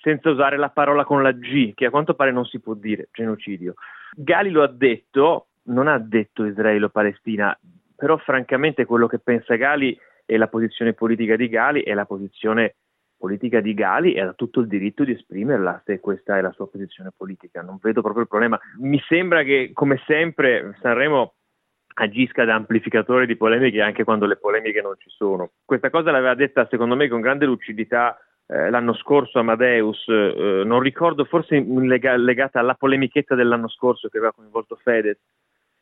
senza 0.00 0.30
usare 0.30 0.56
la 0.56 0.70
parola 0.70 1.04
con 1.04 1.22
la 1.22 1.32
G, 1.32 1.74
che 1.74 1.86
a 1.86 1.90
quanto 1.90 2.14
pare 2.14 2.30
non 2.30 2.44
si 2.44 2.60
può 2.60 2.74
dire, 2.74 3.08
genocidio. 3.12 3.74
Gali 4.14 4.50
lo 4.50 4.62
ha 4.62 4.68
detto, 4.68 5.47
non 5.68 5.88
ha 5.88 5.98
detto 5.98 6.44
Israele-Palestina, 6.44 7.58
però 7.96 8.16
francamente 8.18 8.84
quello 8.84 9.06
che 9.06 9.18
pensa 9.18 9.56
Gali 9.56 9.98
e 10.24 10.36
la 10.36 10.48
posizione 10.48 10.92
politica 10.92 11.36
di 11.36 11.48
Gali 11.48 11.82
è 11.82 11.94
la 11.94 12.04
posizione 12.04 12.76
politica 13.16 13.60
di 13.60 13.74
Gali 13.74 14.12
e 14.12 14.20
ha 14.20 14.32
tutto 14.34 14.60
il 14.60 14.68
diritto 14.68 15.02
di 15.02 15.12
esprimerla 15.12 15.82
se 15.84 15.98
questa 15.98 16.38
è 16.38 16.40
la 16.40 16.52
sua 16.52 16.68
posizione 16.68 17.10
politica. 17.16 17.62
Non 17.62 17.78
vedo 17.80 18.00
proprio 18.00 18.22
il 18.22 18.28
problema. 18.28 18.58
Mi 18.78 19.02
sembra 19.08 19.42
che, 19.42 19.70
come 19.72 20.00
sempre, 20.06 20.76
Sanremo 20.80 21.34
agisca 21.94 22.44
da 22.44 22.54
amplificatore 22.54 23.26
di 23.26 23.36
polemiche 23.36 23.82
anche 23.82 24.04
quando 24.04 24.26
le 24.26 24.36
polemiche 24.36 24.80
non 24.80 24.94
ci 24.98 25.10
sono. 25.10 25.50
Questa 25.64 25.90
cosa 25.90 26.12
l'aveva 26.12 26.34
detta, 26.34 26.68
secondo 26.70 26.94
me, 26.94 27.08
con 27.08 27.20
grande 27.20 27.44
lucidità 27.44 28.16
eh, 28.46 28.70
l'anno 28.70 28.94
scorso 28.94 29.40
Amadeus, 29.40 30.06
eh, 30.08 30.62
non 30.64 30.80
ricordo, 30.80 31.24
forse 31.24 31.60
lega- 31.60 32.16
legata 32.16 32.60
alla 32.60 32.74
polemichetta 32.74 33.34
dell'anno 33.34 33.68
scorso 33.68 34.08
che 34.08 34.18
aveva 34.18 34.32
coinvolto 34.32 34.76
Fedez 34.76 35.18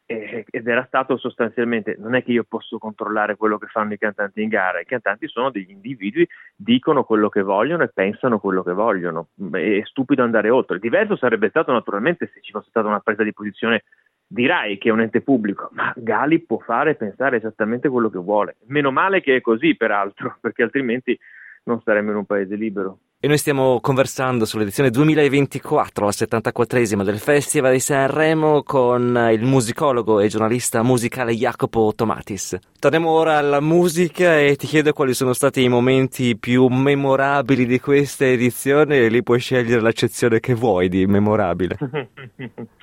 ed 0.07 0.69
era 0.69 0.85
stato 0.87 1.17
sostanzialmente, 1.17 1.97
non 1.99 2.15
è 2.15 2.23
che 2.23 2.31
io 2.31 2.45
posso 2.45 2.79
controllare 2.79 3.35
quello 3.35 3.59
che 3.59 3.67
fanno 3.67 3.93
i 3.93 3.99
cantanti 3.99 4.41
in 4.41 4.49
gara, 4.49 4.81
i 4.81 4.85
cantanti 4.85 5.27
sono 5.27 5.51
degli 5.51 5.71
individui, 5.71 6.27
dicono 6.55 7.03
quello 7.03 7.29
che 7.29 7.43
vogliono 7.43 7.83
e 7.83 7.91
pensano 7.93 8.39
quello 8.39 8.63
che 8.63 8.73
vogliono, 8.73 9.29
è 9.51 9.81
stupido 9.83 10.23
andare 10.23 10.49
oltre. 10.49 10.79
Diverso 10.79 11.17
sarebbe 11.17 11.49
stato 11.49 11.73
naturalmente 11.73 12.31
se 12.33 12.41
ci 12.41 12.53
fosse 12.53 12.69
stata 12.69 12.87
una 12.87 13.01
presa 13.01 13.25
di 13.25 13.33
posizione 13.33 13.83
di 14.29 14.47
Rai, 14.47 14.79
che 14.79 14.89
è 14.89 14.93
un 14.93 15.01
ente 15.01 15.23
pubblico, 15.23 15.71
ma 15.73 15.93
Gali 15.97 16.41
può 16.41 16.59
fare 16.59 16.91
e 16.91 16.95
pensare 16.95 17.39
esattamente 17.39 17.89
quello 17.89 18.09
che 18.09 18.19
vuole. 18.19 18.57
Meno 18.67 18.93
male 18.93 19.21
che 19.21 19.37
è 19.37 19.41
così, 19.41 19.77
peraltro, 19.77 20.37
perché 20.41 20.63
altrimenti 20.63 21.19
non 21.67 21.81
saremmo 21.83 22.11
in 22.11 22.17
un 22.17 22.25
paese 22.25 22.55
libero. 22.57 22.99
E 23.19 23.29
noi 23.29 23.39
stiamo 23.39 23.81
conversando 23.81 24.45
sull'edizione 24.45 24.91
2024, 24.91 26.05
la 26.05 26.11
74esima 26.11 27.03
del 27.03 27.19
Festival 27.19 27.73
di 27.73 27.81
Sanremo, 27.81 28.63
con 28.63 29.31
il 29.33 29.43
musicologo 29.43 30.21
e 30.21 30.29
giornalista 30.29 30.83
musicale 30.83 31.33
Jacopo 31.33 31.93
Tomatis. 31.97 32.57
Torniamo 32.79 33.11
ora 33.11 33.39
alla 33.39 33.61
musica 33.61 34.39
e 34.39 34.55
ti 34.57 34.67
chiedo 34.67 34.93
quali 34.93 35.15
sono 35.15 35.33
stati 35.33 35.63
i 35.63 35.69
momenti 35.69 36.37
più 36.39 36.67
memorabili 36.67 37.67
di 37.67 37.81
questa 37.81 38.27
edizione 38.27 38.99
e 38.99 39.09
lì 39.09 39.23
puoi 39.23 39.41
scegliere 39.41 39.81
l'accezione 39.81 40.39
che 40.39 40.55
vuoi 40.55 40.89
di 40.89 41.07
memorabile. 41.07 41.77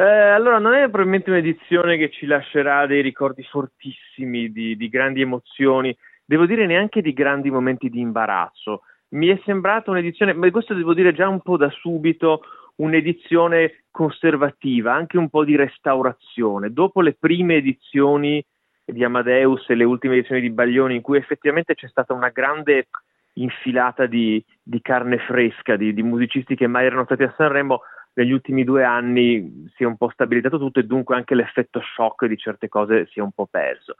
Eh, 0.00 0.04
allora, 0.04 0.60
non 0.60 0.74
è 0.74 0.82
probabilmente 0.82 1.28
un'edizione 1.28 1.96
che 1.96 2.08
ci 2.10 2.26
lascerà 2.26 2.86
dei 2.86 3.02
ricordi 3.02 3.42
fortissimi 3.42 4.52
di, 4.52 4.76
di 4.76 4.88
grandi 4.88 5.22
emozioni, 5.22 5.92
devo 6.28 6.44
dire 6.44 6.66
neanche 6.66 7.00
di 7.00 7.14
grandi 7.14 7.50
momenti 7.50 7.88
di 7.88 8.00
imbarazzo 8.00 8.82
mi 9.10 9.28
è 9.28 9.40
sembrata 9.44 9.90
un'edizione, 9.90 10.34
ma 10.34 10.50
questo 10.50 10.74
devo 10.74 10.92
dire 10.92 11.14
già 11.14 11.26
un 11.28 11.40
po' 11.40 11.56
da 11.56 11.70
subito, 11.70 12.42
un'edizione 12.76 13.84
conservativa, 13.90 14.92
anche 14.92 15.16
un 15.16 15.30
po' 15.30 15.44
di 15.44 15.56
restaurazione. 15.56 16.72
Dopo 16.72 17.00
le 17.00 17.14
prime 17.18 17.56
edizioni 17.56 18.44
di 18.84 19.04
Amadeus 19.04 19.68
e 19.70 19.74
le 19.74 19.84
ultime 19.84 20.16
edizioni 20.16 20.42
di 20.42 20.50
Baglioni, 20.50 20.96
in 20.96 21.00
cui 21.00 21.16
effettivamente 21.16 21.74
c'è 21.74 21.88
stata 21.88 22.12
una 22.12 22.28
grande 22.28 22.88
infilata 23.34 24.04
di, 24.04 24.44
di 24.62 24.80
carne 24.82 25.18
fresca, 25.18 25.76
di, 25.76 25.94
di, 25.94 26.02
musicisti 26.02 26.54
che 26.54 26.66
mai 26.66 26.84
erano 26.84 27.04
stati 27.04 27.22
a 27.22 27.32
Sanremo, 27.34 27.80
negli 28.14 28.32
ultimi 28.32 28.64
due 28.64 28.82
anni 28.84 29.70
si 29.76 29.84
è 29.84 29.86
un 29.86 29.96
po' 29.96 30.10
stabilizzato 30.10 30.58
tutto 30.58 30.80
e 30.80 30.84
dunque 30.84 31.14
anche 31.14 31.36
l'effetto 31.36 31.80
shock 31.80 32.26
di 32.26 32.36
certe 32.36 32.68
cose 32.68 33.06
si 33.06 33.20
è 33.20 33.22
un 33.22 33.30
po' 33.30 33.46
perso. 33.46 33.94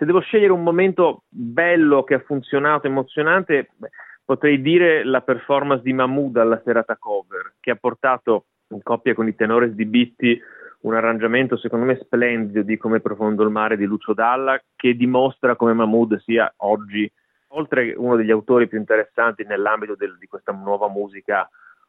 Se 0.00 0.06
devo 0.06 0.20
scegliere 0.20 0.52
un 0.52 0.62
momento 0.62 1.24
bello 1.28 2.04
che 2.04 2.14
ha 2.14 2.20
funzionato, 2.20 2.86
emozionante, 2.86 3.68
beh, 3.76 3.90
potrei 4.24 4.62
dire 4.62 5.04
la 5.04 5.20
performance 5.20 5.82
di 5.82 5.92
Mahmood 5.92 6.38
alla 6.38 6.58
serata 6.64 6.96
cover, 6.96 7.56
che 7.60 7.72
ha 7.72 7.76
portato 7.76 8.46
in 8.68 8.82
coppia 8.82 9.12
con 9.12 9.28
i 9.28 9.34
tenores 9.34 9.72
di 9.72 9.84
Bitti 9.84 10.40
un 10.80 10.94
arrangiamento 10.94 11.58
secondo 11.58 11.84
me 11.84 11.98
splendido 12.02 12.62
di 12.62 12.78
Come 12.78 13.00
profondo 13.00 13.42
il 13.42 13.50
mare 13.50 13.76
di 13.76 13.84
Lucio 13.84 14.14
Dalla, 14.14 14.58
che 14.74 14.96
dimostra 14.96 15.54
come 15.54 15.74
Mahmood 15.74 16.18
sia 16.20 16.50
oggi, 16.56 17.12
oltre 17.48 17.92
uno 17.94 18.16
degli 18.16 18.30
autori 18.30 18.68
più 18.68 18.78
interessanti 18.78 19.44
nell'ambito 19.44 19.96
del, 19.96 20.16
di 20.18 20.26
questa 20.26 20.52
nuova 20.52 20.88
musica 20.88 21.46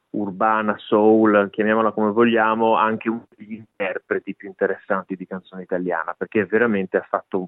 urbana, 0.10 0.76
soul, 0.80 1.48
chiamiamola 1.50 1.94
come 1.94 2.12
vogliamo, 2.12 2.76
anche 2.76 3.08
uno 3.08 3.26
degli 3.38 3.54
interpreti 3.54 4.36
più 4.36 4.50
interessanti 4.50 5.16
di 5.16 5.26
canzone 5.26 5.62
italiana, 5.62 6.14
perché 6.18 6.44
veramente 6.44 6.98
ha 6.98 7.06
fatto 7.08 7.38
un 7.40 7.48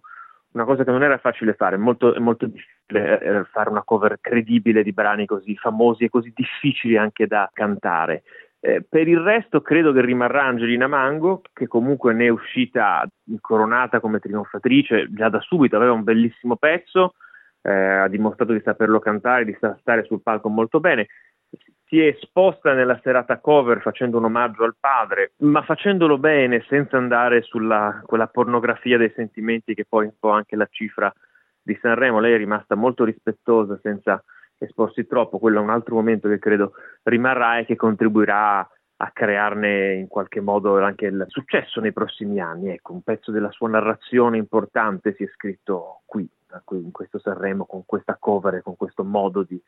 una 0.54 0.66
cosa 0.66 0.84
che 0.84 0.92
non 0.92 1.04
era 1.04 1.18
facile 1.18 1.54
fare, 1.54 1.76
è 1.76 1.80
molto, 1.80 2.16
molto 2.20 2.46
difficile 2.46 3.20
eh, 3.20 3.28
eh, 3.28 3.44
fare 3.46 3.70
una 3.70 3.84
cover 3.84 4.20
credibile 4.22 4.84
di 4.84 4.94
brani 4.94 5.26
così 5.26 5.56
famosi 5.56 6.06
e 6.06 6.10
così 6.10 6.32
difficili 6.34 6.98
anche 6.98 7.28
da 7.28 7.50
cantare. 7.52 8.24
Eh, 8.60 8.86
per 8.88 9.08
il 9.08 9.20
resto 9.20 9.62
credo 9.62 9.92
che 9.92 10.02
rimarrà 10.02 10.46
Angelina 10.46 10.88
Mango, 10.88 11.42
che 11.52 11.68
comunque 11.68 12.14
ne 12.14 12.26
è 12.26 12.30
uscita 12.30 13.06
coronata 13.42 14.00
come 14.00 14.20
trionfatrice 14.20 15.10
già 15.12 15.28
da 15.30 15.42
subito, 15.42 15.76
aveva 15.76 15.92
un 15.92 16.04
bellissimo 16.04 16.56
pezzo, 16.56 17.16
eh, 17.62 17.72
ha 17.72 18.08
dimostrato 18.08 18.54
di 18.54 18.62
saperlo 18.64 19.00
cantare, 19.00 19.46
di 19.46 19.58
stare 19.80 20.04
sul 20.06 20.22
palco 20.22 20.50
molto 20.50 20.80
bene 20.80 21.08
si 21.94 22.02
è 22.02 22.08
esposta 22.08 22.74
nella 22.74 23.00
serata 23.04 23.38
cover 23.38 23.80
facendo 23.80 24.18
un 24.18 24.24
omaggio 24.24 24.64
al 24.64 24.76
padre, 24.80 25.34
ma 25.42 25.62
facendolo 25.62 26.18
bene, 26.18 26.66
senza 26.68 26.98
andare 26.98 27.44
sulla 27.44 28.02
quella 28.04 28.26
pornografia 28.26 28.98
dei 28.98 29.14
sentimenti 29.16 29.76
che 29.76 29.86
poi 29.88 30.06
è 30.06 30.08
un 30.08 30.16
po' 30.18 30.32
anche 30.32 30.56
la 30.56 30.68
cifra 30.72 31.14
di 31.62 31.78
Sanremo. 31.80 32.20
Lei 32.20 32.34
è 32.34 32.38
rimasta 32.38 32.74
molto 32.74 33.04
rispettosa 33.04 33.78
senza 33.84 34.24
esporsi 34.58 35.06
troppo, 35.06 35.38
quello 35.38 35.60
è 35.60 35.62
un 35.62 35.70
altro 35.70 35.94
momento 35.94 36.28
che 36.28 36.40
credo 36.40 36.74
rimarrà 37.04 37.60
e 37.60 37.66
che 37.66 37.76
contribuirà 37.76 38.68
a 38.98 39.12
crearne 39.12 39.94
in 39.94 40.08
qualche 40.08 40.40
modo 40.40 40.84
anche 40.84 41.06
il 41.06 41.26
successo 41.28 41.80
nei 41.80 41.94
prossimi 41.94 42.40
anni. 42.40 42.72
Ecco, 42.72 42.94
un 42.94 43.04
pezzo 43.04 43.30
della 43.30 43.52
sua 43.52 43.70
narrazione 43.70 44.38
importante 44.38 45.14
si 45.14 45.26
è 45.26 45.28
scritto 45.28 46.02
qui, 46.06 46.28
in 46.72 46.92
questo 46.92 47.20
Sanremo, 47.20 47.66
con 47.66 47.86
questa 47.86 48.18
cover 48.20 48.56
e 48.56 48.62
con 48.64 48.76
questo 48.78 49.04
modo 49.04 49.44
di 49.44 49.62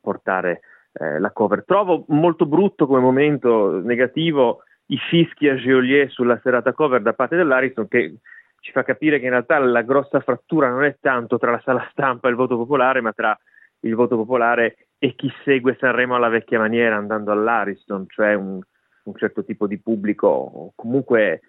portare 0.00 0.62
eh, 0.92 1.18
la 1.18 1.30
cover. 1.30 1.64
Trovo 1.64 2.04
molto 2.08 2.46
brutto 2.46 2.86
come 2.86 3.00
momento 3.00 3.80
negativo 3.80 4.62
i 4.86 4.98
fischi 4.98 5.48
a 5.48 5.56
Geolier 5.56 6.10
sulla 6.10 6.38
serata 6.42 6.72
cover 6.72 7.00
da 7.00 7.14
parte 7.14 7.36
dell'Ariston 7.36 7.88
che 7.88 8.16
ci 8.60 8.72
fa 8.72 8.84
capire 8.84 9.18
che 9.18 9.24
in 9.24 9.30
realtà 9.30 9.58
la 9.58 9.82
grossa 9.82 10.20
frattura 10.20 10.68
non 10.68 10.84
è 10.84 10.96
tanto 11.00 11.38
tra 11.38 11.50
la 11.50 11.60
sala 11.64 11.88
stampa 11.90 12.28
e 12.28 12.30
il 12.30 12.36
voto 12.36 12.56
popolare, 12.56 13.00
ma 13.00 13.12
tra 13.12 13.36
il 13.80 13.94
voto 13.94 14.16
popolare 14.16 14.86
e 14.98 15.14
chi 15.16 15.32
segue 15.44 15.76
Sanremo 15.78 16.14
alla 16.14 16.28
vecchia 16.28 16.58
maniera 16.58 16.96
andando 16.96 17.32
all'Ariston, 17.32 18.04
cioè 18.08 18.34
un, 18.34 18.60
un 19.04 19.14
certo 19.16 19.44
tipo 19.44 19.66
di 19.66 19.80
pubblico 19.80 20.72
comunque 20.76 21.40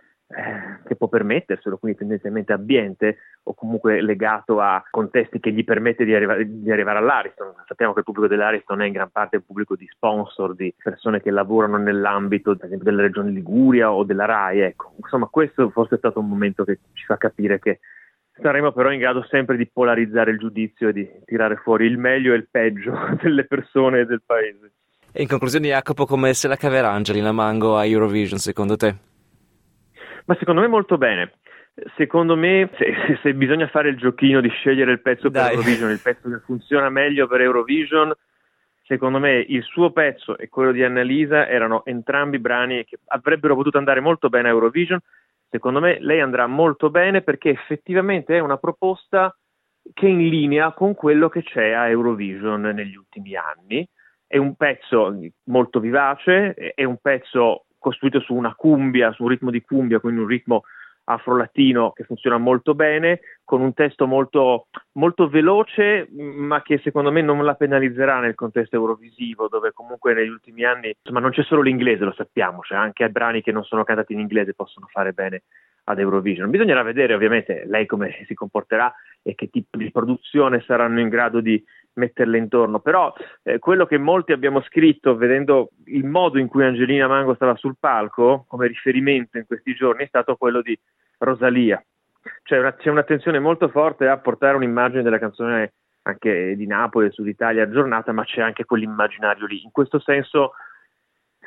che 0.85 0.95
può 0.95 1.07
permetterselo, 1.07 1.77
quindi 1.77 1.97
tendenzialmente 1.97 2.53
ambiente 2.53 3.17
o 3.43 3.53
comunque 3.53 4.01
legato 4.01 4.59
a 4.59 4.83
contesti 4.89 5.39
che 5.39 5.51
gli 5.51 5.63
permette 5.63 6.05
di 6.05 6.13
arrivare, 6.13 6.45
di 6.47 6.71
arrivare 6.71 6.99
all'Ariston. 6.99 7.53
Sappiamo 7.67 7.93
che 7.93 7.99
il 7.99 8.05
pubblico 8.05 8.27
dell'Ariston 8.27 8.81
è 8.81 8.85
in 8.85 8.93
gran 8.93 9.09
parte 9.11 9.37
il 9.37 9.43
pubblico 9.43 9.75
di 9.75 9.87
sponsor, 9.91 10.55
di 10.55 10.73
persone 10.81 11.21
che 11.21 11.31
lavorano 11.31 11.77
nell'ambito, 11.77 12.51
ad 12.51 12.63
esempio, 12.63 12.89
della 12.89 13.01
regione 13.01 13.31
Liguria 13.31 13.91
o 13.91 14.03
della 14.03 14.25
RAI. 14.25 14.59
Ecco. 14.61 14.93
Insomma, 14.97 15.27
questo 15.27 15.69
forse 15.69 15.95
è 15.95 15.97
stato 15.97 16.19
un 16.19 16.29
momento 16.29 16.63
che 16.63 16.79
ci 16.93 17.05
fa 17.05 17.17
capire 17.17 17.59
che 17.59 17.79
saremo 18.41 18.71
però 18.71 18.91
in 18.91 18.99
grado 18.99 19.23
sempre 19.29 19.57
di 19.57 19.69
polarizzare 19.71 20.31
il 20.31 20.39
giudizio 20.39 20.89
e 20.89 20.93
di 20.93 21.09
tirare 21.25 21.57
fuori 21.57 21.85
il 21.85 21.97
meglio 21.97 22.33
e 22.33 22.37
il 22.37 22.47
peggio 22.49 22.93
delle 23.21 23.45
persone 23.45 24.01
e 24.01 24.05
del 24.05 24.21
paese. 24.25 24.71
E 25.11 25.21
in 25.21 25.27
conclusione, 25.27 25.67
Jacopo, 25.67 26.05
come 26.05 26.33
se 26.33 26.47
la 26.47 26.55
caverà 26.55 26.89
Angelina 26.89 27.31
Mango 27.31 27.77
a 27.77 27.85
Eurovision 27.85 28.39
secondo 28.39 28.75
te? 28.75 29.11
Ma 30.25 30.35
secondo 30.35 30.61
me 30.61 30.67
molto 30.67 30.97
bene. 30.97 31.33
Secondo 31.95 32.35
me, 32.35 32.69
se, 32.77 33.17
se, 33.21 33.33
bisogna 33.33 33.67
fare 33.67 33.89
il 33.89 33.97
giochino 33.97 34.41
di 34.41 34.49
scegliere 34.49 34.91
il 34.91 35.01
pezzo 35.01 35.29
Dai. 35.29 35.43
per 35.43 35.53
Eurovision, 35.53 35.89
il 35.89 36.01
pezzo 36.01 36.29
che 36.29 36.39
funziona 36.39 36.89
meglio 36.89 37.27
per 37.27 37.41
Eurovision, 37.41 38.13
secondo 38.83 39.19
me 39.19 39.37
il 39.47 39.63
suo 39.63 39.91
pezzo 39.91 40.37
e 40.37 40.49
quello 40.49 40.71
di 40.71 40.83
Annalisa 40.83 41.47
erano 41.47 41.83
entrambi 41.85 42.39
brani 42.39 42.83
che 42.85 42.99
avrebbero 43.07 43.55
potuto 43.55 43.77
andare 43.77 43.99
molto 43.99 44.29
bene 44.29 44.49
a 44.49 44.51
Eurovision. 44.51 44.99
Secondo 45.49 45.79
me 45.79 45.97
lei 45.99 46.19
andrà 46.19 46.47
molto 46.47 46.89
bene 46.89 47.21
perché 47.21 47.49
effettivamente 47.49 48.35
è 48.35 48.39
una 48.39 48.57
proposta 48.57 49.35
che 49.93 50.07
è 50.07 50.09
in 50.09 50.27
linea 50.29 50.71
con 50.71 50.93
quello 50.93 51.29
che 51.29 51.43
c'è 51.43 51.71
a 51.71 51.89
Eurovision 51.89 52.61
negli 52.61 52.95
ultimi 52.95 53.35
anni. 53.35 53.87
È 54.25 54.37
un 54.37 54.55
pezzo 54.55 55.15
molto 55.45 55.79
vivace, 55.79 56.53
è 56.53 56.83
un 56.83 56.97
pezzo 56.99 57.65
costruito 57.83 58.21
su 58.21 58.33
una 58.33 58.55
cumbia, 58.55 59.11
su 59.11 59.23
un 59.23 59.29
ritmo 59.29 59.51
di 59.51 59.61
cumbia, 59.61 59.99
quindi 59.99 60.21
un 60.21 60.27
ritmo 60.27 60.63
afro-latino 61.05 61.91
che 61.91 62.05
funziona 62.05 62.37
molto 62.37 62.75
bene, 62.75 63.19
con 63.43 63.59
un 63.59 63.73
testo 63.73 64.07
molto, 64.07 64.67
molto 64.93 65.27
veloce, 65.27 66.07
ma 66.11 66.61
che 66.61 66.79
secondo 66.81 67.11
me 67.11 67.21
non 67.21 67.43
la 67.43 67.55
penalizzerà 67.55 68.21
nel 68.21 68.35
contesto 68.35 68.77
eurovisivo, 68.77 69.49
dove 69.49 69.73
comunque 69.73 70.13
negli 70.13 70.29
ultimi 70.29 70.63
anni, 70.63 70.95
insomma, 70.97 71.19
non 71.19 71.31
c'è 71.31 71.43
solo 71.43 71.61
l'inglese, 71.61 72.05
lo 72.05 72.13
sappiamo, 72.13 72.61
cioè 72.61 72.77
anche 72.77 73.09
brani 73.09 73.41
che 73.41 73.51
non 73.51 73.65
sono 73.65 73.83
cantati 73.83 74.13
in 74.13 74.19
inglese 74.19 74.53
possono 74.53 74.87
fare 74.89 75.11
bene 75.11 75.41
ad 75.85 75.99
Eurovision. 75.99 76.49
Bisognerà 76.49 76.81
vedere 76.83 77.13
ovviamente 77.13 77.63
lei 77.65 77.85
come 77.85 78.23
si 78.27 78.33
comporterà 78.33 78.93
e 79.21 79.35
che 79.35 79.49
tipo 79.49 79.77
di 79.77 79.91
produzione 79.91 80.61
saranno 80.61 80.99
in 80.99 81.09
grado 81.09 81.39
di 81.39 81.63
metterle 81.95 82.37
intorno, 82.37 82.79
però 82.79 83.13
eh, 83.43 83.59
quello 83.59 83.85
che 83.85 83.97
molti 83.97 84.31
abbiamo 84.31 84.61
scritto 84.61 85.15
vedendo 85.15 85.69
il 85.85 86.05
modo 86.05 86.39
in 86.39 86.47
cui 86.47 86.65
Angelina 86.65 87.07
Mango 87.07 87.35
stava 87.35 87.55
sul 87.55 87.75
palco 87.79 88.45
come 88.47 88.67
riferimento 88.67 89.37
in 89.37 89.45
questi 89.45 89.75
giorni 89.75 90.03
è 90.03 90.07
stato 90.07 90.35
quello 90.35 90.61
di 90.61 90.77
Rosalia. 91.19 91.83
Cioè 92.43 92.59
una, 92.59 92.73
c'è 92.73 92.89
un'attenzione 92.89 93.39
molto 93.39 93.69
forte 93.69 94.07
a 94.07 94.17
portare 94.17 94.55
un'immagine 94.55 95.03
della 95.03 95.19
canzone 95.19 95.73
anche 96.03 96.55
di 96.55 96.65
Napoli 96.65 97.07
e 97.07 97.11
Suditalia 97.11 97.63
aggiornata, 97.63 98.11
ma 98.11 98.23
c'è 98.23 98.41
anche 98.41 98.65
quell'immaginario 98.65 99.45
lì. 99.45 99.63
In 99.63 99.71
questo 99.71 99.99
senso 99.99 100.53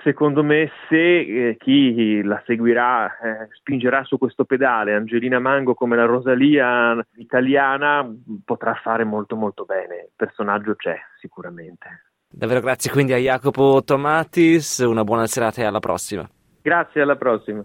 secondo 0.06 0.44
me 0.44 0.70
se 0.88 1.48
eh, 1.48 1.56
chi 1.58 2.22
la 2.22 2.40
seguirà 2.46 3.06
eh, 3.18 3.48
spingerà 3.58 4.04
su 4.04 4.18
questo 4.18 4.44
pedale 4.44 4.94
Angelina 4.94 5.40
Mango 5.40 5.74
come 5.74 5.96
la 5.96 6.04
Rosalia 6.04 7.04
italiana 7.16 8.08
potrà 8.44 8.74
fare 8.74 9.02
molto 9.02 9.34
molto 9.34 9.64
bene, 9.64 9.94
il 9.96 10.12
personaggio 10.14 10.76
c'è 10.76 10.96
sicuramente. 11.18 12.04
Davvero 12.28 12.60
grazie 12.60 12.92
quindi 12.92 13.14
a 13.14 13.16
Jacopo 13.16 13.82
Tomatis, 13.84 14.78
una 14.78 15.02
buona 15.02 15.26
serata 15.26 15.62
e 15.62 15.64
alla 15.64 15.80
prossima. 15.80 16.28
Grazie, 16.62 17.02
alla 17.02 17.16
prossima. 17.16 17.64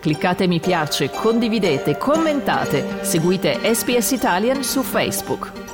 cliccate 0.00 0.46
mi 0.46 0.58
piace, 0.58 1.10
condividete, 1.10 1.98
commentate, 1.98 3.04
seguite 3.04 3.58
SPS 3.74 4.12
Italian 4.12 4.62
su 4.62 4.82
Facebook. 4.82 5.67